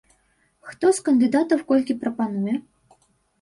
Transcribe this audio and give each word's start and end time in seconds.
Хто 0.69 0.85
з 0.99 1.03
кандыдатаў 1.09 1.61
колькі 1.73 1.97
прапануе? 2.05 2.57